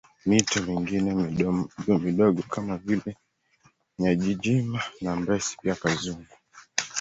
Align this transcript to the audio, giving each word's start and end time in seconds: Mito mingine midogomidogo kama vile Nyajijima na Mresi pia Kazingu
Mito 0.27 0.59
mingine 0.67 1.07
midogomidogo 1.19 2.41
kama 2.53 2.77
vile 2.77 3.11
Nyajijima 3.99 4.81
na 5.01 5.15
Mresi 5.15 5.57
pia 5.61 5.75
Kazingu 5.75 6.33